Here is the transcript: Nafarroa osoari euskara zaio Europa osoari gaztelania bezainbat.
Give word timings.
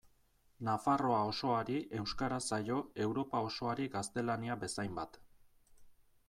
Nafarroa 0.67 1.19
osoari 1.31 1.75
euskara 1.99 2.39
zaio 2.45 2.79
Europa 3.05 3.43
osoari 3.51 3.87
gaztelania 3.97 4.57
bezainbat. 4.65 5.21